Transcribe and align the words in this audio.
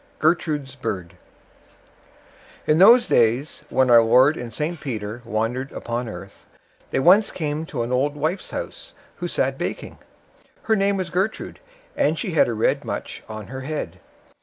GERTRUDE'S 0.17 0.73
BIRD 0.77 1.13
In 2.65 2.79
those 2.79 3.05
days 3.05 3.63
when 3.69 3.91
our 3.91 4.01
Lord 4.01 4.35
and 4.35 4.51
St 4.51 4.81
Peter 4.81 5.21
wandered 5.23 5.71
upon 5.71 6.09
earth, 6.09 6.47
they 6.89 6.97
came 6.97 7.05
once 7.05 7.31
to 7.31 7.83
an 7.83 7.91
old 7.91 8.15
wife's 8.15 8.49
house, 8.49 8.93
who 9.17 9.27
sat 9.27 9.59
baking. 9.59 9.99
Her 10.63 10.75
name 10.75 10.97
was 10.97 11.11
Gertrude, 11.11 11.59
and 11.95 12.17
she 12.17 12.31
had 12.31 12.47
a 12.47 12.55
red 12.55 12.83
mutch 12.83 13.21
on 13.29 13.45
her 13.49 13.61
head. 13.61 13.99